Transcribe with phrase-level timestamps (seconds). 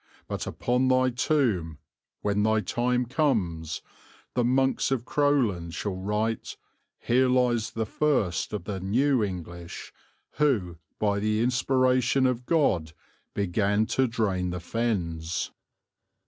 [0.27, 1.77] But upon thy tomb,
[2.21, 3.83] when thy time comes,
[4.33, 6.57] the monks of Crowland shall write,
[6.97, 9.93] 'Here lies the first of the new English;
[10.37, 12.93] who, by the inspiration of God,
[13.35, 15.51] began to drain the Fens.'"